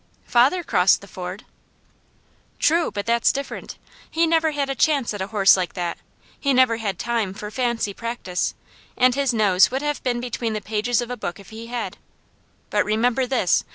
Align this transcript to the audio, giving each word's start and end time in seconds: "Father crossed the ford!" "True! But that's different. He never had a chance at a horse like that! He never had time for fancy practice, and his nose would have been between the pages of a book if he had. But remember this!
"Father 0.25 0.63
crossed 0.63 1.01
the 1.01 1.07
ford!" 1.07 1.45
"True! 2.57 2.89
But 2.89 3.05
that's 3.05 3.31
different. 3.31 3.77
He 4.09 4.25
never 4.25 4.49
had 4.49 4.67
a 4.67 4.73
chance 4.73 5.13
at 5.13 5.21
a 5.21 5.27
horse 5.27 5.55
like 5.55 5.75
that! 5.75 5.99
He 6.39 6.55
never 6.55 6.77
had 6.77 6.97
time 6.97 7.35
for 7.35 7.51
fancy 7.51 7.93
practice, 7.93 8.55
and 8.97 9.13
his 9.13 9.31
nose 9.31 9.69
would 9.69 9.83
have 9.83 10.01
been 10.01 10.19
between 10.19 10.53
the 10.53 10.59
pages 10.61 11.01
of 11.01 11.11
a 11.11 11.17
book 11.17 11.39
if 11.39 11.51
he 11.51 11.67
had. 11.67 11.97
But 12.71 12.83
remember 12.83 13.27
this! 13.27 13.63